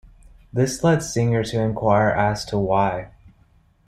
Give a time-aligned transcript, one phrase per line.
[0.51, 3.11] This led Singer to inquire as to why.